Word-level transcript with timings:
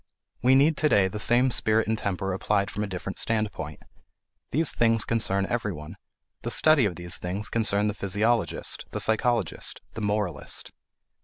We 0.41 0.55
need 0.55 0.77
to 0.77 0.89
day 0.89 1.07
the 1.07 1.19
same 1.19 1.51
spirit 1.51 1.87
and 1.87 1.95
temper 1.95 2.33
applied 2.33 2.71
from 2.71 2.83
a 2.83 2.87
different 2.87 3.19
standpoint. 3.19 3.83
These 4.49 4.71
things 4.73 5.05
concern 5.05 5.45
everyone; 5.47 5.95
the 6.41 6.49
study 6.49 6.85
of 6.85 6.95
these 6.95 7.19
things 7.19 7.49
concerns 7.49 7.87
the 7.89 7.93
physiologist, 7.93 8.85
the 8.89 8.99
psychologist, 8.99 9.79
the 9.93 10.01
moralist. 10.01 10.71